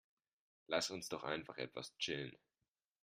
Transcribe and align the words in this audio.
Lass 0.65 0.89
uns 0.89 1.09
doch 1.09 1.23
einfach 1.23 1.59
etwas 1.59 1.95
chillen. 1.99 2.35